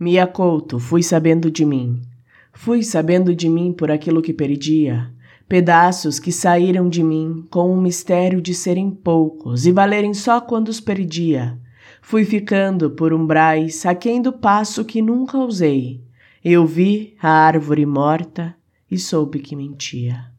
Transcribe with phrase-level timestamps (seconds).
[0.00, 2.00] Me acolto, fui sabendo de mim.
[2.54, 5.12] Fui sabendo de mim por aquilo que perdia,
[5.46, 10.68] pedaços que saíram de mim com o mistério de serem poucos e valerem só quando
[10.68, 11.60] os perdia.
[12.00, 16.02] Fui ficando por umbrais aquém do passo que nunca usei.
[16.42, 18.56] Eu vi a árvore morta
[18.90, 20.30] e soube que mentia.